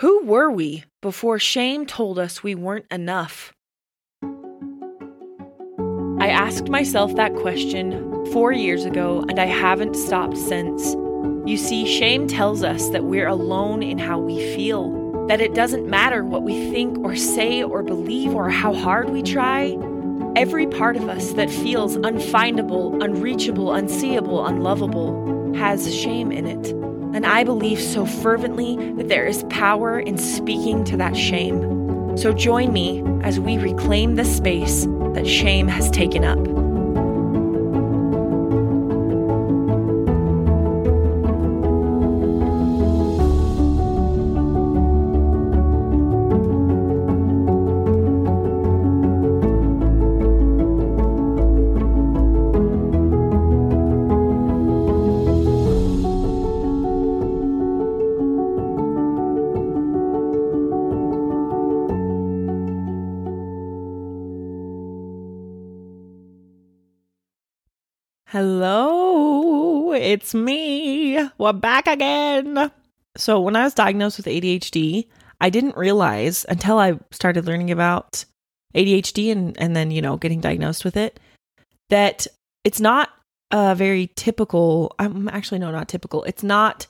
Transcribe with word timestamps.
Who 0.00 0.26
were 0.26 0.50
we 0.50 0.84
before 1.00 1.38
shame 1.38 1.86
told 1.86 2.18
us 2.18 2.42
we 2.42 2.54
weren't 2.54 2.84
enough? 2.90 3.54
I 6.20 6.28
asked 6.28 6.68
myself 6.68 7.14
that 7.16 7.34
question 7.36 8.26
four 8.30 8.52
years 8.52 8.84
ago, 8.84 9.24
and 9.26 9.38
I 9.38 9.46
haven't 9.46 9.96
stopped 9.96 10.36
since. 10.36 10.94
You 11.48 11.56
see, 11.56 11.86
shame 11.86 12.28
tells 12.28 12.62
us 12.62 12.90
that 12.90 13.04
we're 13.04 13.26
alone 13.26 13.82
in 13.82 13.96
how 13.96 14.18
we 14.18 14.54
feel, 14.54 15.26
that 15.28 15.40
it 15.40 15.54
doesn't 15.54 15.88
matter 15.88 16.22
what 16.22 16.42
we 16.42 16.70
think 16.70 16.98
or 16.98 17.16
say 17.16 17.62
or 17.62 17.82
believe 17.82 18.34
or 18.34 18.50
how 18.50 18.74
hard 18.74 19.08
we 19.08 19.22
try. 19.22 19.78
Every 20.36 20.66
part 20.66 20.98
of 20.98 21.08
us 21.08 21.32
that 21.32 21.48
feels 21.48 21.96
unfindable, 21.96 23.02
unreachable, 23.02 23.72
unseeable, 23.72 24.44
unlovable 24.44 25.54
has 25.54 25.94
shame 25.94 26.30
in 26.30 26.46
it. 26.46 26.85
And 27.16 27.24
I 27.24 27.44
believe 27.44 27.80
so 27.80 28.04
fervently 28.04 28.76
that 28.96 29.08
there 29.08 29.24
is 29.24 29.42
power 29.44 29.98
in 29.98 30.18
speaking 30.18 30.84
to 30.84 30.98
that 30.98 31.16
shame. 31.16 32.14
So 32.18 32.34
join 32.34 32.74
me 32.74 33.02
as 33.22 33.40
we 33.40 33.56
reclaim 33.56 34.16
the 34.16 34.24
space 34.26 34.84
that 35.14 35.26
shame 35.26 35.66
has 35.66 35.90
taken 35.90 36.24
up. 36.24 36.55
It's 70.16 70.34
me. 70.34 71.28
We're 71.36 71.52
back 71.52 71.86
again. 71.86 72.70
So, 73.18 73.38
when 73.38 73.54
I 73.54 73.64
was 73.64 73.74
diagnosed 73.74 74.16
with 74.16 74.24
ADHD, 74.24 75.08
I 75.42 75.50
didn't 75.50 75.76
realize 75.76 76.46
until 76.48 76.78
I 76.78 76.98
started 77.10 77.44
learning 77.44 77.70
about 77.70 78.24
ADHD 78.74 79.30
and, 79.30 79.54
and 79.60 79.76
then, 79.76 79.90
you 79.90 80.00
know, 80.00 80.16
getting 80.16 80.40
diagnosed 80.40 80.86
with 80.86 80.96
it, 80.96 81.20
that 81.90 82.26
it's 82.64 82.80
not 82.80 83.10
a 83.50 83.74
very 83.74 84.10
typical, 84.16 84.94
I'm 84.98 85.28
actually, 85.28 85.58
no, 85.58 85.70
not 85.70 85.86
typical. 85.86 86.24
It's 86.24 86.42
not 86.42 86.86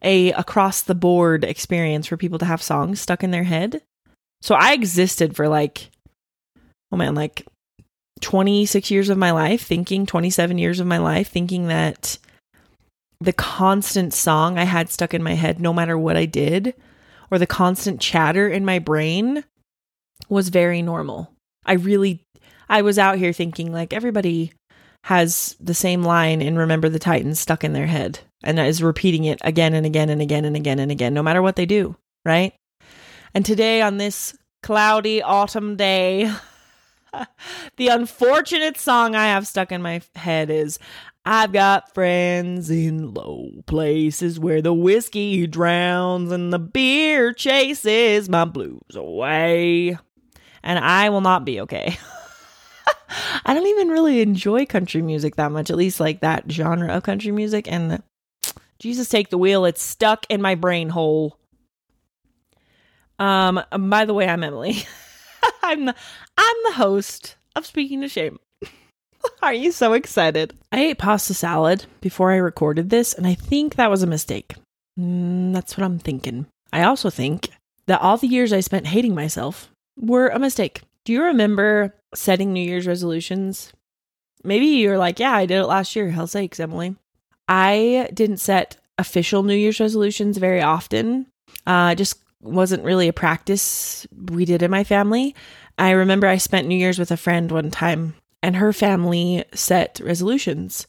a 0.00 0.32
across 0.32 0.80
the 0.80 0.94
board 0.94 1.44
experience 1.44 2.06
for 2.06 2.16
people 2.16 2.38
to 2.38 2.46
have 2.46 2.62
songs 2.62 2.98
stuck 2.98 3.22
in 3.22 3.30
their 3.30 3.44
head. 3.44 3.82
So, 4.40 4.54
I 4.54 4.72
existed 4.72 5.36
for 5.36 5.48
like, 5.48 5.90
oh 6.92 6.96
man, 6.96 7.14
like 7.14 7.46
26 8.22 8.90
years 8.90 9.10
of 9.10 9.18
my 9.18 9.32
life 9.32 9.66
thinking, 9.66 10.06
27 10.06 10.56
years 10.56 10.80
of 10.80 10.86
my 10.86 10.96
life 10.96 11.28
thinking 11.28 11.66
that 11.66 12.16
the 13.20 13.32
constant 13.32 14.14
song 14.14 14.58
I 14.58 14.64
had 14.64 14.88
stuck 14.88 15.12
in 15.12 15.22
my 15.22 15.34
head, 15.34 15.60
no 15.60 15.72
matter 15.72 15.98
what 15.98 16.16
I 16.16 16.24
did, 16.24 16.74
or 17.30 17.38
the 17.38 17.46
constant 17.46 18.00
chatter 18.00 18.48
in 18.48 18.64
my 18.64 18.78
brain 18.78 19.44
was 20.28 20.48
very 20.48 20.82
normal. 20.82 21.32
I 21.64 21.74
really, 21.74 22.22
I 22.68 22.82
was 22.82 22.98
out 22.98 23.18
here 23.18 23.32
thinking 23.32 23.72
like 23.72 23.92
everybody 23.92 24.52
has 25.04 25.56
the 25.60 25.74
same 25.74 26.02
line 26.02 26.42
in 26.42 26.56
Remember 26.56 26.88
the 26.88 26.98
Titans 26.98 27.40
stuck 27.40 27.64
in 27.64 27.72
their 27.72 27.86
head 27.86 28.20
and 28.42 28.58
is 28.58 28.82
repeating 28.82 29.24
it 29.24 29.38
again 29.42 29.74
and 29.74 29.86
again 29.86 30.08
and 30.08 30.22
again 30.22 30.44
and 30.44 30.56
again 30.56 30.78
and 30.78 30.90
again, 30.90 31.14
no 31.14 31.22
matter 31.22 31.42
what 31.42 31.56
they 31.56 31.66
do, 31.66 31.96
right? 32.24 32.54
And 33.34 33.44
today 33.44 33.82
on 33.82 33.98
this 33.98 34.36
cloudy 34.62 35.22
autumn 35.22 35.76
day, 35.76 36.32
the 37.76 37.88
unfortunate 37.88 38.78
song 38.78 39.14
I 39.14 39.26
have 39.26 39.46
stuck 39.46 39.72
in 39.72 39.82
my 39.82 40.00
head 40.14 40.50
is 40.50 40.78
I've 41.24 41.52
got 41.52 41.92
friends 41.92 42.70
in 42.70 43.12
low 43.12 43.50
places 43.66 44.40
where 44.40 44.62
the 44.62 44.72
whiskey 44.72 45.46
drowns 45.46 46.32
and 46.32 46.52
the 46.52 46.58
beer 46.58 47.34
chases 47.34 48.28
my 48.28 48.46
blues 48.46 48.94
away. 48.94 49.98
And 50.62 50.78
I 50.78 51.10
will 51.10 51.20
not 51.20 51.44
be 51.44 51.60
okay. 51.60 51.98
I 53.44 53.54
don't 53.54 53.66
even 53.66 53.88
really 53.88 54.22
enjoy 54.22 54.64
country 54.66 55.02
music 55.02 55.36
that 55.36 55.52
much, 55.52 55.68
at 55.70 55.76
least 55.76 56.00
like 56.00 56.20
that 56.20 56.50
genre 56.50 56.88
of 56.94 57.02
country 57.02 57.32
music. 57.32 57.70
And 57.70 58.02
Jesus 58.78 59.08
Take 59.08 59.28
the 59.28 59.38
Wheel, 59.38 59.66
it's 59.66 59.82
stuck 59.82 60.24
in 60.30 60.40
my 60.40 60.54
brain 60.54 60.88
hole. 60.88 61.38
Um, 63.18 63.62
by 63.78 64.06
the 64.06 64.14
way, 64.14 64.26
I'm 64.26 64.42
Emily. 64.42 64.84
I'm 65.62 65.84
the, 65.84 65.94
I'm 66.38 66.56
the 66.64 66.72
host 66.72 67.36
of 67.54 67.66
Speaking 67.66 68.00
to 68.00 68.08
Shame. 68.08 68.38
Are 69.42 69.54
you 69.54 69.72
so 69.72 69.92
excited? 69.92 70.54
I 70.72 70.80
ate 70.80 70.98
pasta 70.98 71.34
salad 71.34 71.86
before 72.00 72.32
I 72.32 72.36
recorded 72.36 72.90
this, 72.90 73.12
and 73.14 73.26
I 73.26 73.34
think 73.34 73.74
that 73.74 73.90
was 73.90 74.02
a 74.02 74.06
mistake. 74.06 74.54
Mm, 74.98 75.52
that's 75.52 75.76
what 75.76 75.84
I'm 75.84 75.98
thinking. 75.98 76.46
I 76.72 76.84
also 76.84 77.10
think 77.10 77.50
that 77.86 78.00
all 78.00 78.16
the 78.16 78.28
years 78.28 78.52
I 78.52 78.60
spent 78.60 78.86
hating 78.86 79.14
myself 79.14 79.70
were 79.98 80.28
a 80.28 80.38
mistake. 80.38 80.82
Do 81.04 81.12
you 81.12 81.22
remember 81.22 81.94
setting 82.14 82.52
New 82.52 82.62
Year's 82.62 82.86
resolutions? 82.86 83.72
Maybe 84.44 84.66
you're 84.66 84.98
like, 84.98 85.18
yeah, 85.18 85.32
I 85.32 85.46
did 85.46 85.58
it 85.60 85.66
last 85.66 85.96
year. 85.96 86.10
Hell 86.10 86.26
sakes, 86.26 86.60
Emily. 86.60 86.96
I 87.48 88.08
didn't 88.14 88.38
set 88.38 88.76
official 88.96 89.42
New 89.42 89.54
Year's 89.54 89.80
resolutions 89.80 90.38
very 90.38 90.62
often. 90.62 91.26
Uh, 91.66 91.94
just 91.94 92.18
wasn't 92.40 92.84
really 92.84 93.08
a 93.08 93.12
practice 93.12 94.06
we 94.30 94.44
did 94.44 94.62
in 94.62 94.70
my 94.70 94.84
family. 94.84 95.34
I 95.78 95.90
remember 95.90 96.26
I 96.26 96.36
spent 96.36 96.68
New 96.68 96.76
Year's 96.76 96.98
with 96.98 97.10
a 97.10 97.16
friend 97.16 97.50
one 97.50 97.70
time, 97.70 98.14
and 98.42 98.56
her 98.56 98.72
family 98.72 99.44
set 99.54 100.00
resolutions. 100.02 100.86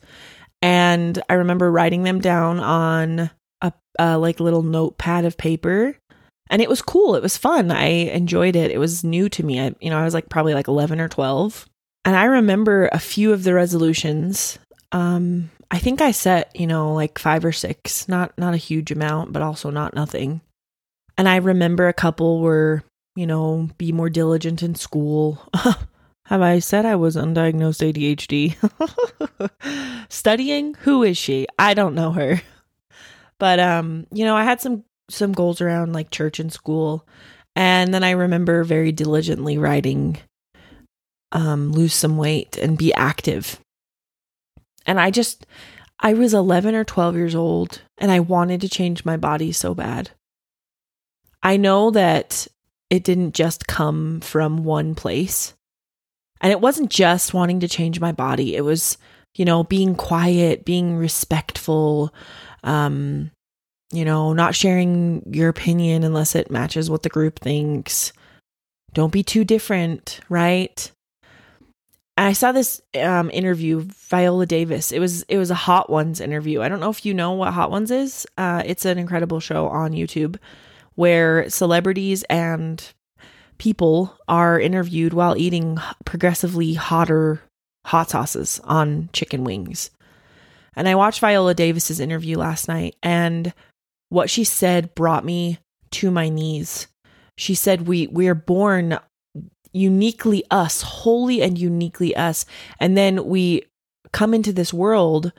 And 0.62 1.22
I 1.30 1.36
remember 1.36 1.72
writing 1.72 2.04
them 2.04 2.22
down 2.22 2.60
on 2.60 3.32
a, 3.62 3.74
a 3.98 4.18
like 4.18 4.40
little 4.40 4.64
notepad 4.64 5.26
of 5.26 5.38
paper. 5.38 5.98
And 6.50 6.62
it 6.62 6.70
was 6.70 6.82
cool. 6.82 7.16
It 7.16 7.24
was 7.24 7.38
fun. 7.38 7.72
I 7.72 7.86
enjoyed 7.88 8.56
it. 8.56 8.72
It 8.72 8.78
was 8.78 9.04
new 9.04 9.30
to 9.30 9.44
me. 9.44 9.60
I, 9.60 9.74
you 9.80 9.90
know, 9.90 9.98
I 9.98 10.04
was 10.04 10.14
like 10.14 10.30
probably 10.30 10.54
like 10.54 10.68
11 10.68 11.00
or 11.00 11.08
12. 11.08 11.68
And 12.04 12.16
I 12.16 12.26
remember 12.26 12.90
a 12.92 13.00
few 13.00 13.32
of 13.32 13.44
the 13.44 13.54
resolutions. 13.54 14.60
Um, 14.92 15.50
I 15.70 15.80
think 15.80 16.02
I 16.02 16.12
set, 16.12 16.52
you 16.60 16.68
know, 16.68 16.94
like 16.94 17.18
five 17.18 17.46
or 17.46 17.54
six, 17.54 18.08
not 18.10 18.38
not 18.38 18.54
a 18.54 18.58
huge 18.58 18.92
amount, 18.92 19.32
but 19.32 19.42
also 19.42 19.70
not 19.70 19.94
nothing. 19.94 20.42
And 21.18 21.30
I 21.30 21.38
remember 21.38 21.88
a 21.88 21.94
couple 21.94 22.42
were, 22.42 22.84
you 23.16 23.26
know, 23.26 23.70
be 23.78 23.92
more 23.92 24.10
diligent 24.10 24.64
in 24.64 24.76
school. 24.76 25.42
Have 26.32 26.42
I 26.42 26.60
said 26.60 26.86
I 26.86 26.96
was 26.96 27.18
undiagnosed 27.18 27.84
ADHD? 27.92 28.56
Studying? 30.10 30.76
Who 30.76 31.04
is 31.04 31.18
she? 31.18 31.46
I 31.60 31.74
don't 31.74 31.94
know 31.94 32.14
her. 32.14 32.42
But 33.38 33.60
um, 33.60 34.08
you 34.14 34.24
know, 34.24 34.38
I 34.38 34.46
had 34.46 34.62
some 34.62 34.86
some 35.10 35.34
goals 35.34 35.60
around 35.60 35.92
like 35.92 36.10
church 36.10 36.40
and 36.40 36.50
school. 36.50 37.06
And 37.54 37.94
then 37.94 38.06
I 38.06 38.12
remember 38.12 38.64
very 38.64 38.94
diligently 38.94 39.58
writing 39.58 40.20
um 41.34 41.74
lose 41.74 41.94
some 41.94 42.16
weight 42.16 42.58
and 42.58 42.78
be 42.78 42.94
active. 42.94 43.60
And 44.86 45.02
I 45.02 45.12
just 45.12 45.46
I 46.00 46.14
was 46.14 46.34
11 46.34 46.76
or 46.76 46.86
12 46.86 47.18
years 47.18 47.36
old 47.36 47.82
and 47.98 48.10
I 48.10 48.22
wanted 48.22 48.62
to 48.62 48.70
change 48.70 49.04
my 49.04 49.18
body 49.18 49.52
so 49.52 49.76
bad. 49.76 50.12
I 51.44 51.58
know 51.58 51.92
that 51.92 52.48
it 52.90 53.04
didn't 53.04 53.34
just 53.34 53.68
come 53.68 54.22
from 54.22 54.64
one 54.64 54.96
place. 54.96 55.56
And 56.42 56.52
it 56.52 56.60
wasn't 56.60 56.90
just 56.90 57.34
wanting 57.34 57.60
to 57.62 57.68
change 57.68 58.00
my 58.00 58.12
body. 58.12 58.56
It 58.56 58.66
was, 58.66 58.98
you 59.36 59.46
know, 59.46 59.64
being 59.64 59.96
quiet, 59.96 60.66
being 60.66 60.98
respectful, 60.98 62.14
um, 62.64 63.32
you 63.92 64.04
know, 64.04 64.34
not 64.34 64.56
sharing 64.56 65.24
your 65.32 65.50
opinion 65.50 66.04
unless 66.04 66.36
it 66.36 66.52
matches 66.52 66.90
what 66.90 67.04
the 67.04 67.10
group 67.10 67.40
thinks. 67.40 68.12
Don't 68.94 69.14
be 69.14 69.24
too 69.24 69.44
different, 69.44 70.20
right? 70.30 70.92
I 72.18 72.34
saw 72.34 72.52
this 72.52 72.82
um, 73.02 73.32
interview, 73.32 73.80
Viola 73.80 74.46
Davis. 74.46 74.92
It 74.92 75.00
was 75.00 75.24
it 75.24 75.38
was 75.38 75.50
a 75.50 75.56
Hot 75.56 75.90
Ones 75.90 76.20
interview. 76.20 76.62
I 76.62 76.70
don't 76.70 76.80
know 76.80 76.90
if 76.90 77.06
you 77.06 77.14
know 77.14 77.32
what 77.32 77.54
Hot 77.54 77.72
Ones 77.72 77.90
is. 77.90 78.28
Uh, 78.38 78.62
it's 78.66 78.86
an 78.86 78.98
incredible 78.98 79.40
show 79.40 79.68
on 79.68 79.94
YouTube 79.94 80.38
where 80.96 81.50
celebrities 81.50 82.24
and 82.24 82.94
people 83.62 84.18
are 84.28 84.60
interviewed 84.60 85.14
while 85.14 85.38
eating 85.38 85.78
progressively 86.04 86.74
hotter 86.74 87.40
hot 87.86 88.10
sauces 88.10 88.60
on 88.64 89.08
chicken 89.14 89.44
wings. 89.44 89.92
And 90.76 90.90
I 90.90 90.96
watched 90.96 91.20
Viola 91.20 91.54
Davis's 91.54 92.00
interview 92.00 92.40
last 92.40 92.68
night 92.68 92.96
and 93.04 93.54
what 94.10 94.32
she 94.32 94.46
said 94.46 94.96
brought 94.96 95.24
me 95.24 95.60
to 95.92 96.10
my 96.10 96.28
knees. 96.28 96.88
She 97.38 97.54
said 97.54 97.88
we 97.88 98.08
we 98.08 98.28
are 98.28 98.34
born 98.34 98.98
uniquely 99.72 100.44
us, 100.50 100.82
wholly 100.82 101.44
and 101.44 101.56
uniquely 101.56 102.16
us, 102.16 102.48
and 102.80 102.98
then 102.98 103.26
we 103.26 103.66
come 104.12 104.34
into 104.34 104.52
this 104.52 104.74
world 104.74 105.32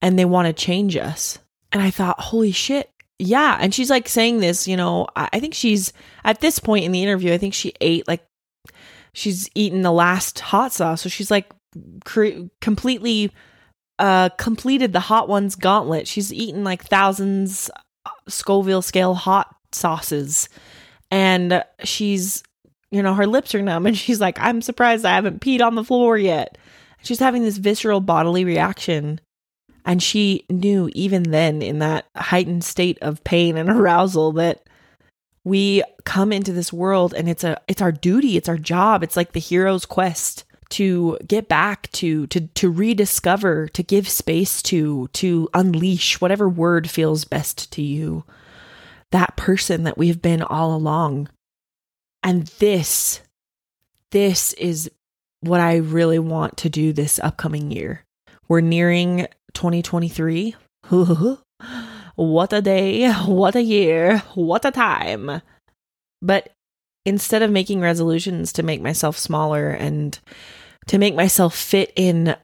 and 0.00 0.18
they 0.18 0.24
want 0.24 0.46
to 0.46 0.54
change 0.54 0.96
us. 0.96 1.38
And 1.72 1.82
I 1.82 1.90
thought, 1.90 2.20
holy 2.20 2.52
shit, 2.52 2.90
yeah, 3.18 3.56
and 3.60 3.74
she's 3.74 3.90
like 3.90 4.08
saying 4.08 4.40
this, 4.40 4.68
you 4.68 4.76
know, 4.76 5.06
I, 5.16 5.40
think 5.40 5.54
she's 5.54 5.92
at 6.24 6.40
this 6.40 6.58
point 6.58 6.84
in 6.84 6.92
the 6.92 7.02
interview, 7.02 7.32
I 7.32 7.38
think 7.38 7.54
she 7.54 7.72
ate 7.80 8.06
like 8.06 8.26
she's 9.14 9.48
eaten 9.54 9.82
the 9.82 9.92
last 9.92 10.40
hot 10.40 10.72
sauce. 10.72 11.02
So 11.02 11.08
she's 11.08 11.30
like 11.30 11.50
cre- 12.04 12.48
completely 12.60 13.32
uh 13.98 14.28
completed 14.30 14.92
the 14.92 15.00
hot 15.00 15.28
ones 15.28 15.54
gauntlet. 15.54 16.06
She's 16.06 16.32
eaten 16.32 16.62
like 16.62 16.84
thousands 16.84 17.70
uh, 18.04 18.10
Scoville 18.28 18.82
scale 18.82 19.14
hot 19.14 19.54
sauces 19.72 20.50
and 21.10 21.64
she's 21.84 22.42
you 22.90 23.02
know 23.02 23.14
her 23.14 23.26
lips 23.26 23.54
are 23.54 23.62
numb 23.62 23.86
and 23.86 23.96
she's 23.96 24.20
like 24.20 24.38
I'm 24.38 24.60
surprised 24.60 25.06
I 25.06 25.14
haven't 25.14 25.40
peed 25.40 25.62
on 25.62 25.74
the 25.74 25.84
floor 25.84 26.18
yet. 26.18 26.58
She's 27.02 27.20
having 27.20 27.44
this 27.44 27.56
visceral 27.56 28.00
bodily 28.00 28.44
reaction 28.44 29.20
and 29.86 30.02
she 30.02 30.44
knew 30.50 30.90
even 30.92 31.22
then 31.30 31.62
in 31.62 31.78
that 31.78 32.06
heightened 32.16 32.64
state 32.64 32.98
of 33.00 33.24
pain 33.24 33.56
and 33.56 33.70
arousal 33.70 34.32
that 34.32 34.64
we 35.44 35.82
come 36.04 36.32
into 36.32 36.52
this 36.52 36.72
world 36.72 37.14
and 37.14 37.28
it's 37.28 37.44
a 37.44 37.58
it's 37.68 37.80
our 37.80 37.92
duty, 37.92 38.36
it's 38.36 38.48
our 38.48 38.58
job, 38.58 39.02
it's 39.02 39.16
like 39.16 39.32
the 39.32 39.40
hero's 39.40 39.86
quest 39.86 40.44
to 40.68 41.16
get 41.26 41.48
back 41.48 41.90
to 41.92 42.26
to 42.26 42.40
to 42.48 42.70
rediscover, 42.70 43.68
to 43.68 43.82
give 43.82 44.08
space 44.08 44.60
to, 44.62 45.08
to 45.12 45.48
unleash 45.54 46.20
whatever 46.20 46.48
word 46.48 46.90
feels 46.90 47.24
best 47.24 47.72
to 47.72 47.82
you. 47.82 48.24
That 49.12 49.36
person 49.36 49.84
that 49.84 49.96
we've 49.96 50.20
been 50.20 50.42
all 50.42 50.74
along. 50.74 51.28
And 52.24 52.48
this 52.58 53.20
this 54.10 54.52
is 54.54 54.90
what 55.40 55.60
I 55.60 55.76
really 55.76 56.18
want 56.18 56.56
to 56.58 56.68
do 56.68 56.92
this 56.92 57.20
upcoming 57.20 57.70
year. 57.70 58.04
We're 58.48 58.60
nearing 58.60 59.26
2023. 59.56 60.54
what 62.14 62.52
a 62.52 62.62
day, 62.62 63.10
what 63.26 63.56
a 63.56 63.62
year, 63.62 64.18
what 64.34 64.64
a 64.64 64.70
time. 64.70 65.42
But 66.22 66.50
instead 67.04 67.42
of 67.42 67.50
making 67.50 67.80
resolutions 67.80 68.52
to 68.52 68.62
make 68.62 68.82
myself 68.82 69.16
smaller 69.16 69.70
and 69.70 70.18
to 70.88 70.98
make 70.98 71.14
myself 71.14 71.54
fit 71.54 71.92
in 71.96 72.36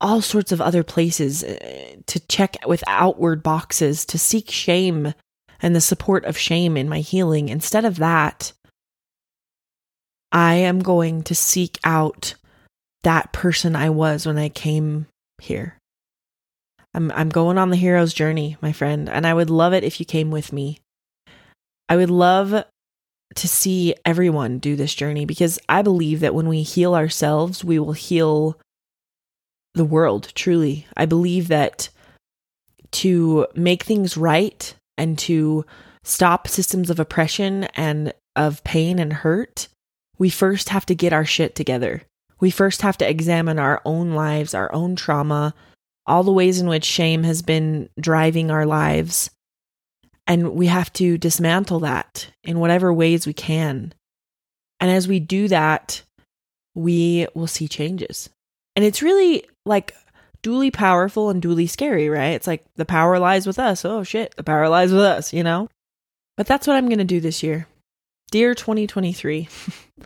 all 0.00 0.22
sorts 0.22 0.52
of 0.52 0.60
other 0.60 0.82
places, 0.82 1.44
eh, 1.44 1.96
to 2.06 2.20
check 2.28 2.56
with 2.66 2.82
outward 2.86 3.42
boxes, 3.42 4.06
to 4.06 4.18
seek 4.18 4.50
shame 4.50 5.12
and 5.60 5.76
the 5.76 5.80
support 5.80 6.24
of 6.24 6.38
shame 6.38 6.76
in 6.76 6.88
my 6.88 7.00
healing, 7.00 7.48
instead 7.50 7.84
of 7.84 7.96
that, 7.96 8.52
I 10.32 10.54
am 10.54 10.78
going 10.80 11.22
to 11.24 11.34
seek 11.34 11.78
out 11.84 12.34
that 13.02 13.32
person 13.32 13.76
I 13.76 13.90
was 13.90 14.24
when 14.26 14.38
I 14.38 14.48
came 14.48 15.06
here. 15.40 15.79
I'm 16.94 17.10
I'm 17.12 17.28
going 17.28 17.58
on 17.58 17.70
the 17.70 17.76
hero's 17.76 18.12
journey, 18.12 18.56
my 18.60 18.72
friend, 18.72 19.08
and 19.08 19.26
I 19.26 19.34
would 19.34 19.50
love 19.50 19.72
it 19.72 19.84
if 19.84 20.00
you 20.00 20.06
came 20.06 20.30
with 20.30 20.52
me. 20.52 20.80
I 21.88 21.96
would 21.96 22.10
love 22.10 22.64
to 23.34 23.48
see 23.48 23.94
everyone 24.04 24.58
do 24.58 24.76
this 24.76 24.94
journey 24.94 25.24
because 25.24 25.58
I 25.68 25.82
believe 25.82 26.20
that 26.20 26.34
when 26.34 26.48
we 26.48 26.62
heal 26.62 26.94
ourselves, 26.94 27.64
we 27.64 27.78
will 27.78 27.92
heal 27.92 28.58
the 29.74 29.84
world, 29.84 30.32
truly. 30.34 30.86
I 30.96 31.06
believe 31.06 31.48
that 31.48 31.90
to 32.92 33.46
make 33.54 33.84
things 33.84 34.16
right 34.16 34.74
and 34.98 35.16
to 35.20 35.64
stop 36.02 36.48
systems 36.48 36.90
of 36.90 36.98
oppression 36.98 37.64
and 37.74 38.12
of 38.34 38.64
pain 38.64 38.98
and 38.98 39.12
hurt, 39.12 39.68
we 40.18 40.28
first 40.28 40.70
have 40.70 40.86
to 40.86 40.94
get 40.94 41.12
our 41.12 41.24
shit 41.24 41.54
together. 41.54 42.02
We 42.40 42.50
first 42.50 42.82
have 42.82 42.98
to 42.98 43.08
examine 43.08 43.58
our 43.58 43.80
own 43.84 44.12
lives, 44.12 44.54
our 44.54 44.72
own 44.72 44.96
trauma, 44.96 45.54
all 46.06 46.22
the 46.22 46.32
ways 46.32 46.60
in 46.60 46.68
which 46.68 46.84
shame 46.84 47.22
has 47.22 47.42
been 47.42 47.88
driving 47.98 48.50
our 48.50 48.66
lives. 48.66 49.30
And 50.26 50.52
we 50.52 50.66
have 50.66 50.92
to 50.94 51.18
dismantle 51.18 51.80
that 51.80 52.28
in 52.44 52.60
whatever 52.60 52.92
ways 52.92 53.26
we 53.26 53.32
can. 53.32 53.94
And 54.78 54.90
as 54.90 55.08
we 55.08 55.20
do 55.20 55.48
that, 55.48 56.02
we 56.74 57.26
will 57.34 57.46
see 57.46 57.68
changes. 57.68 58.30
And 58.76 58.84
it's 58.84 59.02
really 59.02 59.44
like 59.66 59.94
duly 60.42 60.70
powerful 60.70 61.30
and 61.30 61.42
duly 61.42 61.66
scary, 61.66 62.08
right? 62.08 62.30
It's 62.30 62.46
like 62.46 62.64
the 62.76 62.84
power 62.84 63.18
lies 63.18 63.46
with 63.46 63.58
us. 63.58 63.84
Oh 63.84 64.02
shit, 64.02 64.34
the 64.36 64.42
power 64.42 64.68
lies 64.68 64.92
with 64.92 65.02
us, 65.02 65.32
you 65.32 65.42
know? 65.42 65.68
But 66.36 66.46
that's 66.46 66.66
what 66.66 66.76
I'm 66.76 66.86
going 66.86 66.98
to 66.98 67.04
do 67.04 67.20
this 67.20 67.42
year. 67.42 67.66
Dear 68.30 68.54
2023, 68.54 69.48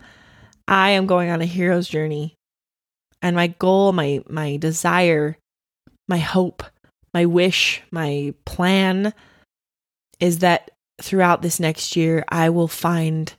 I 0.67 0.89
am 0.91 1.05
going 1.05 1.29
on 1.29 1.41
a 1.41 1.45
hero's 1.45 1.87
journey. 1.87 2.35
And 3.21 3.35
my 3.35 3.47
goal, 3.47 3.93
my 3.93 4.23
my 4.27 4.57
desire 4.57 5.37
my 6.07 6.17
hope, 6.17 6.63
my 7.13 7.25
wish, 7.25 7.81
my 7.91 8.33
plan 8.45 9.13
is 10.19 10.39
that 10.39 10.71
throughout 11.01 11.41
this 11.41 11.59
next 11.59 11.95
year, 11.95 12.23
I 12.29 12.49
will 12.49 12.67
find 12.67 13.33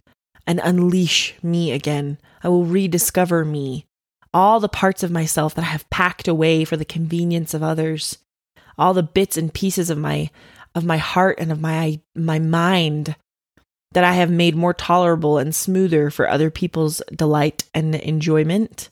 and 0.46 0.60
unleash 0.62 1.34
me 1.42 1.72
again. 1.72 2.18
I 2.42 2.48
will 2.48 2.64
rediscover 2.64 3.44
me, 3.44 3.86
all 4.32 4.60
the 4.60 4.68
parts 4.68 5.02
of 5.02 5.10
myself 5.10 5.54
that 5.54 5.64
I 5.64 5.68
have 5.68 5.88
packed 5.90 6.28
away 6.28 6.64
for 6.64 6.76
the 6.76 6.84
convenience 6.84 7.54
of 7.54 7.62
others, 7.62 8.18
all 8.78 8.94
the 8.94 9.02
bits 9.02 9.36
and 9.36 9.52
pieces 9.52 9.90
of 9.90 9.98
my 9.98 10.30
of 10.74 10.84
my 10.84 10.98
heart 10.98 11.38
and 11.40 11.50
of 11.50 11.60
my 11.60 12.00
my 12.14 12.38
mind 12.38 13.16
that 13.92 14.04
I 14.04 14.12
have 14.12 14.30
made 14.30 14.54
more 14.54 14.74
tolerable 14.74 15.38
and 15.38 15.54
smoother 15.54 16.10
for 16.10 16.28
other 16.28 16.50
people's 16.50 17.00
delight 17.10 17.64
and 17.72 17.94
enjoyment. 17.94 18.90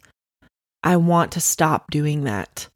I 0.83 0.97
want 0.97 1.33
to 1.33 1.41
stop 1.41 1.91
doing 1.91 2.25
that. 2.25 2.69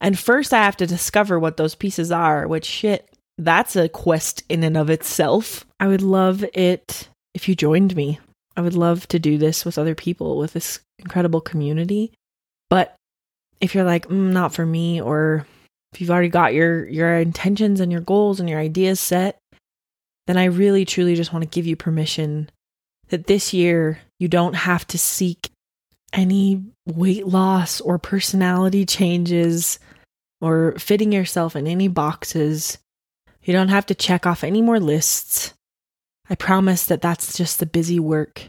And 0.00 0.18
first, 0.18 0.52
I 0.52 0.62
have 0.62 0.76
to 0.78 0.86
discover 0.86 1.38
what 1.38 1.56
those 1.56 1.74
pieces 1.74 2.12
are, 2.12 2.46
which 2.46 2.64
shit, 2.64 3.08
that's 3.38 3.76
a 3.76 3.88
quest 3.88 4.42
in 4.48 4.64
and 4.64 4.76
of 4.76 4.90
itself. 4.90 5.66
I 5.78 5.88
would 5.88 6.02
love 6.02 6.44
it 6.54 7.08
if 7.34 7.48
you 7.48 7.54
joined 7.54 7.94
me. 7.96 8.18
I 8.56 8.62
would 8.62 8.74
love 8.74 9.06
to 9.08 9.18
do 9.18 9.36
this 9.36 9.64
with 9.64 9.78
other 9.78 9.94
people, 9.94 10.38
with 10.38 10.54
this 10.54 10.80
incredible 10.98 11.40
community. 11.40 12.12
But 12.70 12.94
if 13.60 13.74
you're 13.74 13.84
like, 13.84 14.08
mm, 14.08 14.32
not 14.32 14.54
for 14.54 14.64
me, 14.64 15.00
or 15.00 15.46
if 15.92 16.00
you've 16.00 16.10
already 16.10 16.28
got 16.28 16.54
your 16.54 16.86
your 16.88 17.16
intentions 17.16 17.80
and 17.80 17.92
your 17.92 18.00
goals 18.00 18.40
and 18.40 18.48
your 18.48 18.58
ideas 18.58 19.00
set, 19.00 19.38
then 20.26 20.36
I 20.36 20.44
really 20.44 20.84
truly 20.84 21.14
just 21.14 21.32
want 21.32 21.42
to 21.42 21.54
give 21.54 21.66
you 21.66 21.76
permission 21.76 22.50
that 23.08 23.26
this 23.26 23.52
year 23.52 24.00
you 24.18 24.28
don't 24.28 24.54
have 24.54 24.86
to 24.88 24.98
seek 24.98 25.50
any 26.12 26.62
weight 26.86 27.26
loss 27.26 27.80
or 27.80 27.98
personality 27.98 28.86
changes 28.86 29.78
or 30.40 30.74
fitting 30.78 31.12
yourself 31.12 31.56
in 31.56 31.66
any 31.66 31.88
boxes. 31.88 32.78
You 33.42 33.52
don't 33.52 33.68
have 33.68 33.86
to 33.86 33.94
check 33.94 34.26
off 34.26 34.44
any 34.44 34.60
more 34.60 34.80
lists. 34.80 35.54
I 36.28 36.34
promise 36.34 36.84
that 36.86 37.02
that's 37.02 37.36
just 37.36 37.58
the 37.58 37.66
busy 37.66 38.00
work. 38.00 38.48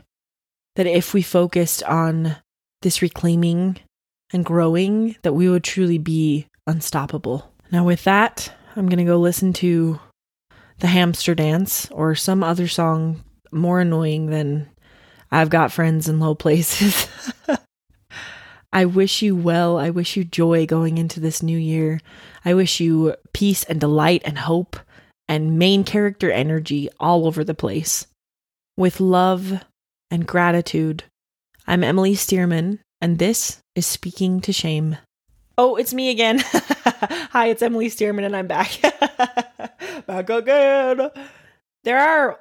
That 0.75 0.87
if 0.87 1.13
we 1.13 1.21
focused 1.21 1.83
on 1.83 2.37
this 2.81 3.01
reclaiming 3.01 3.77
and 4.33 4.43
growing, 4.43 5.15
that 5.21 5.33
we 5.33 5.49
would 5.49 5.63
truly 5.63 5.97
be 5.97 6.47
unstoppable. 6.65 7.51
Now, 7.71 7.83
with 7.83 8.03
that, 8.03 8.51
I'm 8.75 8.87
going 8.87 8.99
to 8.99 9.03
go 9.03 9.17
listen 9.17 9.53
to 9.53 9.99
the 10.79 10.87
hamster 10.87 11.33
dance 11.33 11.89
or 11.91 12.15
some 12.15 12.43
other 12.43 12.67
song 12.67 13.23
more 13.51 13.79
annoying 13.79 14.27
than 14.27 14.69
I've 15.31 15.49
got 15.49 15.71
friends 15.71 16.07
in 16.07 16.19
low 16.19 16.35
places. 16.35 17.07
I 18.73 18.85
wish 18.85 19.21
you 19.21 19.35
well. 19.35 19.77
I 19.77 19.89
wish 19.89 20.17
you 20.17 20.23
joy 20.23 20.65
going 20.65 20.97
into 20.97 21.19
this 21.19 21.41
new 21.41 21.57
year. 21.57 21.99
I 22.43 22.53
wish 22.53 22.79
you 22.79 23.15
peace 23.33 23.63
and 23.63 23.79
delight 23.79 24.21
and 24.25 24.37
hope 24.37 24.77
and 25.27 25.57
main 25.57 25.83
character 25.83 26.31
energy 26.31 26.89
all 26.99 27.25
over 27.25 27.43
the 27.43 27.53
place. 27.53 28.07
With 28.75 28.99
love 28.99 29.63
and 30.11 30.27
gratitude, 30.27 31.03
I'm 31.65 31.83
Emily 31.83 32.13
Stearman, 32.13 32.79
and 33.01 33.19
this 33.19 33.59
is 33.75 33.85
Speaking 33.85 34.39
to 34.41 34.53
Shame. 34.53 34.97
Oh, 35.57 35.75
it's 35.75 35.93
me 35.93 36.09
again. 36.09 36.39
Hi, 37.31 37.47
it's 37.47 37.63
Emily 37.63 37.87
Stearman, 37.87 38.25
and 38.25 38.35
I'm 38.35 38.47
back. 38.47 38.79
back 40.05 40.29
again. 40.29 41.09
There 41.83 41.99
are 41.99 42.39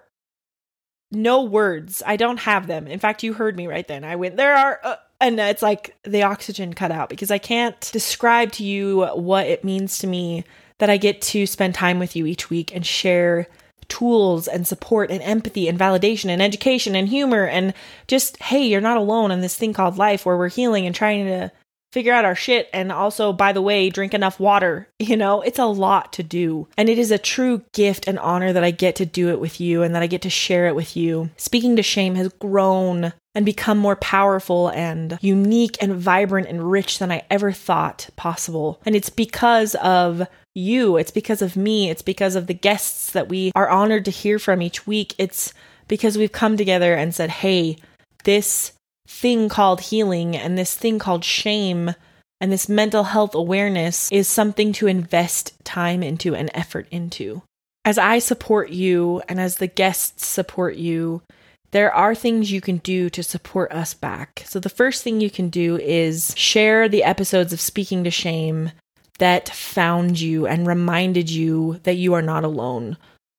no 1.11 1.43
words. 1.43 2.03
I 2.05 2.17
don't 2.17 2.41
have 2.41 2.67
them. 2.67 2.87
In 2.87 2.99
fact, 2.99 3.23
you 3.23 3.33
heard 3.33 3.57
me 3.57 3.67
right 3.67 3.89
then. 3.89 4.05
I 4.05 4.17
went, 4.17 4.37
there 4.37 4.55
are. 4.55 4.81
Uh, 4.83 4.97
and 5.21 5.41
it's 5.41 5.63
like 5.63 5.97
the 6.03 6.23
oxygen 6.23 6.75
cut 6.75 6.91
out 6.91 7.09
because 7.09 7.31
I 7.31 7.39
can't 7.39 7.79
describe 7.93 8.53
to 8.53 8.65
you 8.65 9.07
what 9.15 9.47
it 9.47 9.65
means 9.65 9.99
to 9.99 10.07
me 10.07 10.45
that 10.79 10.91
I 10.91 10.97
get 10.97 11.23
to 11.23 11.47
spend 11.47 11.75
time 11.75 11.99
with 11.99 12.15
you 12.15 12.27
each 12.27 12.51
week 12.51 12.75
and 12.75 12.85
share 12.85 13.49
tools 13.89 14.49
and 14.49 14.67
support 14.67 15.11
and 15.11 15.23
empathy 15.23 15.69
and 15.69 15.79
validation 15.79 16.29
and 16.29 16.43
education 16.43 16.95
and 16.95 17.09
humor 17.09 17.47
and 17.47 17.73
just, 18.09 18.37
hey, 18.43 18.67
you're 18.67 18.81
not 18.81 18.97
alone 18.97 19.31
in 19.31 19.41
this 19.41 19.57
thing 19.57 19.73
called 19.73 19.97
life 19.97 20.27
where 20.27 20.37
we're 20.37 20.49
healing 20.49 20.87
and 20.87 20.95
trying 20.95 21.27
to 21.27 21.51
figure 21.93 22.13
out 22.13 22.25
our 22.25 22.35
shit 22.35 22.69
and 22.73 22.93
also 22.93 23.33
by 23.33 23.53
the 23.53 23.63
way 23.63 23.89
drink 23.89 24.13
enough 24.15 24.39
water 24.39 24.89
you 24.99 25.17
know? 25.17 25.41
It's 25.43 25.59
a 25.59 25.67
lot 25.67 26.13
to 26.15 26.23
do. 26.23 26.69
And 26.77 26.89
it 26.89 26.99
is 26.99 27.11
a 27.11 27.19
true 27.19 27.63
gift 27.73 28.07
and 28.07 28.19
honor 28.19 28.53
that 28.53 28.65
i 28.65 28.71
get 28.71 28.97
to 28.97 29.07
do 29.07 29.31
it 29.31 29.41
with 29.41 29.61
you 29.61 29.83
and 29.83 29.95
that 29.95 30.03
i 30.03 30.07
get 30.07 30.23
to 30.23 30.31
share 30.31 30.67
it 30.67 30.75
with 30.75 30.97
you. 30.97 31.31
Speaking 31.37 31.77
to 31.77 31.83
shame 31.83 32.15
has 32.17 32.29
grown 32.29 33.13
and 33.37 33.45
become 33.45 33.77
more 33.77 33.97
powerful 33.97 34.69
and 34.69 35.19
unique 35.21 35.77
and 35.83 35.95
vibrant 35.95 36.49
and 36.49 36.71
rich 36.71 36.99
than 36.99 37.13
I 37.13 37.23
ever 37.31 37.53
thought 37.53 38.09
possible. 38.17 38.81
And 38.87 38.97
it's 38.97 39.11
because 39.11 39.75
of 39.75 40.27
you, 40.55 40.97
it's 40.97 41.11
because 41.11 41.43
of 41.43 41.55
me, 41.55 41.91
it's 41.91 42.01
because 42.01 42.35
of 42.35 42.47
the 42.47 42.55
guests 42.55 43.11
that 43.13 43.29
we 43.29 43.53
are 43.55 43.69
honored 43.69 44.07
to 44.07 44.11
hear 44.11 44.39
from 44.39 44.63
each 44.63 44.87
week. 44.87 45.15
It's 45.19 45.53
because 45.87 46.17
we've 46.17 46.33
come 46.33 46.57
together 46.57 46.95
and 46.95 47.15
said, 47.15 47.29
hey, 47.29 47.77
this 48.25 48.73
thing 49.07 49.49
called 49.49 49.81
healing 49.81 50.37
and 50.37 50.57
this 50.57 50.75
thing 50.75 50.99
called 50.99 51.25
shame 51.25 51.95
and 52.41 52.53
this 52.53 52.69
mental 52.69 53.05
health 53.05 53.35
awareness 53.35 54.11
is 54.13 54.29
something 54.29 54.73
to 54.75 54.87
invest 54.87 55.53
time 55.65 56.03
into 56.03 56.35
and 56.35 56.51
effort 56.55 56.87
into. 56.91 57.43
As 57.85 57.99
I 57.99 58.19
support 58.19 58.71
you 58.71 59.23
and 59.29 59.41
as 59.41 59.57
the 59.57 59.69
guests 59.69 60.27
support 60.27 60.77
you, 60.77 61.23
there 61.71 61.93
are 61.93 62.15
things 62.15 62.51
you 62.51 62.61
can 62.61 62.79
do 62.79 63.11
to 63.11 63.23
support 63.23 63.73
us 63.73 63.95
back. 63.95 64.43
So, 64.47 64.61
the 64.61 64.69
first 64.69 65.03
thing 65.03 65.21
you 65.21 65.31
can 65.31 65.49
do 65.49 65.77
is 65.77 66.35
share 66.37 66.89
the 66.89 67.05
episodes 67.05 67.53
of 67.53 67.61
Speaking 67.61 68.05
to 68.05 68.11
Shame 68.11 68.73
that 69.19 69.49
found 69.49 70.21
you 70.21 70.47
and 70.47 70.67
reminded 70.67 71.31
you 71.31 71.81
that 71.85 71.97
you 71.97 72.15
are 72.15 72.23
not 72.23 72.45
alone. 72.45 72.97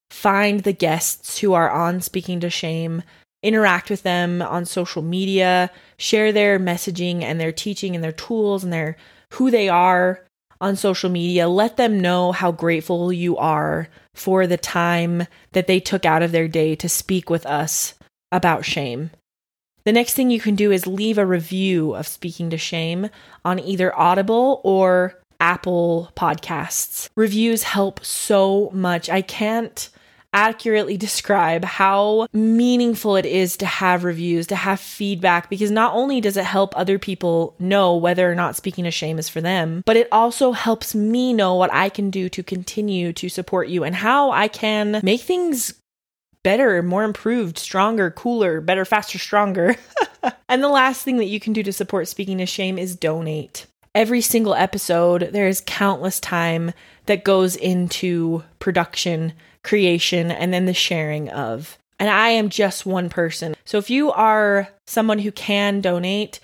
Find 0.09 0.61
the 0.61 0.73
guests 0.73 1.39
who 1.39 1.53
are 1.53 1.69
on 1.69 2.01
Speaking 2.01 2.39
to 2.41 2.49
Shame, 2.49 3.03
interact 3.47 3.89
with 3.89 4.03
them 4.03 4.41
on 4.41 4.65
social 4.65 5.01
media, 5.01 5.71
share 5.97 6.31
their 6.33 6.59
messaging 6.59 7.23
and 7.23 7.39
their 7.39 7.53
teaching 7.53 7.95
and 7.95 8.03
their 8.03 8.11
tools 8.11 8.63
and 8.63 8.73
their 8.73 8.97
who 9.33 9.49
they 9.49 9.69
are 9.69 10.25
on 10.59 10.75
social 10.75 11.09
media. 11.09 11.47
Let 11.47 11.77
them 11.77 11.99
know 11.99 12.31
how 12.33 12.51
grateful 12.51 13.13
you 13.13 13.37
are 13.37 13.87
for 14.13 14.47
the 14.47 14.57
time 14.57 15.27
that 15.53 15.67
they 15.67 15.79
took 15.79 16.05
out 16.05 16.23
of 16.23 16.31
their 16.31 16.47
day 16.47 16.75
to 16.75 16.89
speak 16.89 17.29
with 17.29 17.45
us 17.45 17.93
about 18.31 18.65
shame. 18.65 19.11
The 19.85 19.93
next 19.93 20.15
thing 20.15 20.29
you 20.29 20.41
can 20.41 20.55
do 20.55 20.71
is 20.71 20.85
leave 20.85 21.17
a 21.17 21.25
review 21.25 21.95
of 21.95 22.07
Speaking 22.07 22.49
to 22.49 22.57
Shame 22.57 23.09
on 23.45 23.59
either 23.59 23.97
Audible 23.97 24.59
or 24.65 25.21
Apple 25.39 26.11
Podcasts. 26.17 27.07
Reviews 27.15 27.63
help 27.63 28.03
so 28.03 28.69
much. 28.73 29.09
I 29.09 29.21
can't 29.21 29.89
accurately 30.33 30.97
describe 30.97 31.63
how 31.63 32.27
meaningful 32.33 33.15
it 33.15 33.25
is 33.25 33.57
to 33.57 33.65
have 33.65 34.03
reviews, 34.03 34.47
to 34.47 34.55
have 34.55 34.79
feedback, 34.79 35.49
because 35.49 35.71
not 35.71 35.93
only 35.93 36.21
does 36.21 36.37
it 36.37 36.45
help 36.45 36.75
other 36.75 36.99
people 36.99 37.55
know 37.59 37.95
whether 37.95 38.29
or 38.29 38.35
not 38.35 38.55
speaking 38.55 38.83
to 38.83 38.91
shame 38.91 39.17
is 39.17 39.29
for 39.29 39.41
them, 39.41 39.83
but 39.85 39.97
it 39.97 40.07
also 40.11 40.51
helps 40.51 40.93
me 40.93 41.33
know 41.33 41.55
what 41.55 41.73
I 41.73 41.89
can 41.89 42.09
do 42.09 42.29
to 42.29 42.43
continue 42.43 43.13
to 43.13 43.29
support 43.29 43.69
you 43.69 43.83
and 43.83 43.95
how 43.95 44.31
I 44.31 44.47
can 44.47 44.99
make 45.03 45.21
things 45.21 45.73
better, 46.43 46.81
more 46.81 47.03
improved, 47.03 47.57
stronger, 47.57 48.09
cooler, 48.09 48.61
better, 48.61 48.85
faster, 48.85 49.17
stronger. 49.17 49.75
and 50.49 50.63
the 50.63 50.69
last 50.69 51.03
thing 51.03 51.17
that 51.17 51.25
you 51.25 51.39
can 51.39 51.51
do 51.51 51.63
to 51.63 51.73
support 51.73 52.07
Speaking 52.07 52.37
to 52.37 52.45
Shame 52.45 52.77
is 52.77 52.95
donate. 52.95 53.65
Every 53.93 54.21
single 54.21 54.53
episode, 54.53 55.29
there 55.33 55.47
is 55.47 55.63
countless 55.65 56.19
time 56.19 56.71
that 57.07 57.23
goes 57.23 57.55
into 57.55 58.43
production, 58.59 59.33
creation, 59.67 60.31
and 60.31 60.53
then 60.53 60.65
the 60.65 60.73
sharing 60.73 61.29
of. 61.29 61.77
And 61.99 62.09
I 62.09 62.29
am 62.29 62.49
just 62.49 62.85
one 62.85 63.09
person. 63.09 63.55
So 63.65 63.77
if 63.77 63.89
you 63.89 64.11
are 64.11 64.69
someone 64.85 65.19
who 65.19 65.31
can 65.31 65.81
donate, 65.81 66.39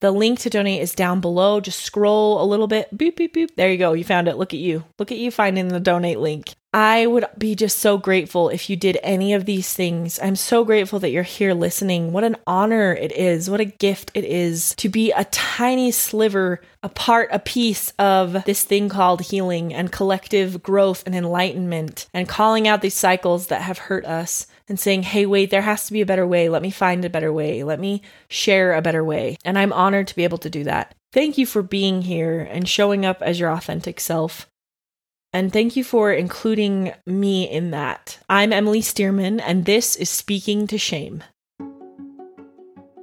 the 0.00 0.10
link 0.12 0.38
to 0.40 0.50
donate 0.50 0.80
is 0.80 0.94
down 0.94 1.20
below. 1.20 1.60
Just 1.60 1.80
scroll 1.80 2.42
a 2.42 2.46
little 2.46 2.68
bit. 2.68 2.96
Boop, 2.96 3.16
boop, 3.16 3.32
boop. 3.32 3.48
There 3.56 3.70
you 3.72 3.78
go. 3.78 3.94
You 3.94 4.04
found 4.04 4.28
it. 4.28 4.36
Look 4.36 4.54
at 4.54 4.60
you. 4.60 4.84
Look 4.98 5.10
at 5.10 5.18
you 5.18 5.30
finding 5.30 5.68
the 5.68 5.80
donate 5.80 6.20
link. 6.20 6.54
I 6.74 7.06
would 7.06 7.24
be 7.38 7.54
just 7.54 7.78
so 7.78 7.96
grateful 7.96 8.50
if 8.50 8.68
you 8.68 8.76
did 8.76 8.98
any 9.02 9.32
of 9.32 9.46
these 9.46 9.72
things. 9.72 10.20
I'm 10.22 10.36
so 10.36 10.64
grateful 10.64 10.98
that 10.98 11.10
you're 11.10 11.22
here 11.22 11.54
listening. 11.54 12.12
What 12.12 12.24
an 12.24 12.36
honor 12.46 12.92
it 12.92 13.10
is. 13.12 13.48
What 13.48 13.60
a 13.60 13.64
gift 13.64 14.10
it 14.12 14.24
is 14.24 14.74
to 14.76 14.90
be 14.90 15.10
a 15.10 15.24
tiny 15.24 15.90
sliver, 15.90 16.60
a 16.82 16.90
part, 16.90 17.30
a 17.32 17.38
piece 17.38 17.94
of 17.98 18.44
this 18.44 18.64
thing 18.64 18.90
called 18.90 19.22
healing 19.22 19.72
and 19.72 19.90
collective 19.90 20.62
growth 20.62 21.04
and 21.06 21.14
enlightenment 21.14 22.06
and 22.12 22.28
calling 22.28 22.68
out 22.68 22.82
these 22.82 22.94
cycles 22.94 23.46
that 23.46 23.62
have 23.62 23.78
hurt 23.78 24.04
us 24.04 24.46
and 24.68 24.78
saying, 24.78 25.04
hey, 25.04 25.24
wait, 25.24 25.50
there 25.50 25.62
has 25.62 25.86
to 25.86 25.92
be 25.94 26.02
a 26.02 26.06
better 26.06 26.26
way. 26.26 26.50
Let 26.50 26.60
me 26.60 26.70
find 26.70 27.02
a 27.02 27.10
better 27.10 27.32
way. 27.32 27.64
Let 27.64 27.80
me 27.80 28.02
share 28.28 28.74
a 28.74 28.82
better 28.82 29.02
way. 29.02 29.38
And 29.42 29.58
I'm 29.58 29.72
honored 29.72 30.08
to 30.08 30.16
be 30.16 30.24
able 30.24 30.38
to 30.38 30.50
do 30.50 30.64
that. 30.64 30.94
Thank 31.14 31.38
you 31.38 31.46
for 31.46 31.62
being 31.62 32.02
here 32.02 32.40
and 32.40 32.68
showing 32.68 33.06
up 33.06 33.22
as 33.22 33.40
your 33.40 33.50
authentic 33.50 34.00
self. 34.00 34.46
And 35.32 35.52
thank 35.52 35.76
you 35.76 35.84
for 35.84 36.10
including 36.10 36.94
me 37.06 37.44
in 37.44 37.70
that. 37.72 38.18
I'm 38.30 38.50
Emily 38.50 38.80
Stearman, 38.80 39.42
and 39.44 39.66
this 39.66 39.94
is 39.94 40.08
Speaking 40.08 40.66
to 40.68 40.78
Shame. 40.78 41.22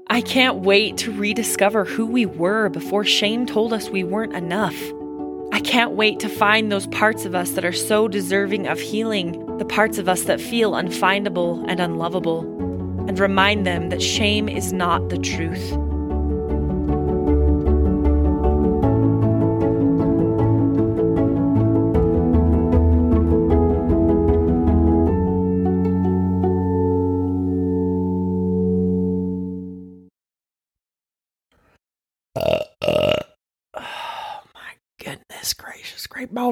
I 0.07 0.21
can't 0.21 0.57
wait 0.57 0.97
to 0.97 1.11
rediscover 1.11 1.85
who 1.85 2.07
we 2.07 2.25
were 2.25 2.69
before 2.69 3.03
shame 3.03 3.45
told 3.45 3.73
us 3.73 3.89
we 3.89 4.03
weren't 4.03 4.35
enough. 4.35 4.75
I 5.51 5.59
can't 5.59 5.91
wait 5.91 6.19
to 6.19 6.29
find 6.29 6.71
those 6.71 6.87
parts 6.87 7.25
of 7.25 7.35
us 7.35 7.51
that 7.51 7.65
are 7.65 7.71
so 7.71 8.07
deserving 8.07 8.67
of 8.67 8.79
healing, 8.79 9.57
the 9.57 9.65
parts 9.65 9.99
of 9.99 10.09
us 10.09 10.23
that 10.23 10.41
feel 10.41 10.71
unfindable 10.71 11.63
and 11.67 11.79
unlovable, 11.79 12.41
and 13.07 13.19
remind 13.19 13.67
them 13.67 13.89
that 13.89 14.01
shame 14.01 14.49
is 14.49 14.73
not 14.73 15.09
the 15.09 15.19
truth. 15.19 15.77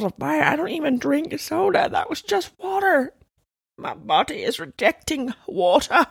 Of 0.02 0.16
fire. 0.20 0.42
I 0.44 0.56
don't 0.56 0.70
even 0.70 0.98
drink 0.98 1.40
soda. 1.40 1.90
That 1.92 2.10
was 2.10 2.22
just 2.22 2.58
water. 2.58 3.14
My 3.78 3.94
body 3.94 4.44
is 4.44 4.60
rejecting 4.60 5.34
water. 5.48 6.08